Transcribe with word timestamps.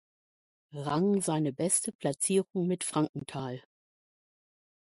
Rang 0.73 1.21
seine 1.21 1.53
beste 1.53 1.91
Platzierung 1.91 2.65
mit 2.65 2.83
Frankenthal. 2.83 3.61